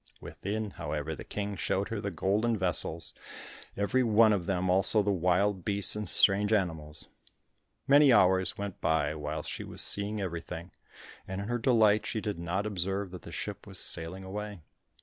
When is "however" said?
0.71-1.13